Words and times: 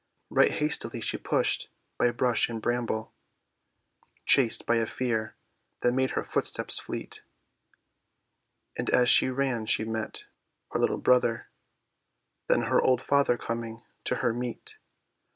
Right 0.31 0.49
hastily 0.49 0.99
she 0.99 1.17
pushed 1.19 1.69
by 1.99 2.09
bush 2.09 2.49
and 2.49 2.59
bramble, 2.59 3.13
Chased 4.25 4.65
by 4.65 4.77
a 4.77 4.87
fear 4.87 5.35
that 5.81 5.93
made 5.93 6.09
her 6.17 6.23
footsteps 6.23 6.79
fleet, 6.79 7.21
And 8.75 8.89
as 8.89 9.09
she 9.11 9.29
ran 9.29 9.67
she 9.67 9.85
met 9.85 10.25
her 10.71 10.79
little 10.79 10.97
brother, 10.97 11.49
Then 12.47 12.63
her 12.63 12.81
old 12.81 12.99
father 13.03 13.37
coming 13.37 13.83
her 14.09 14.15
to 14.33 14.33
meet. 14.33 14.79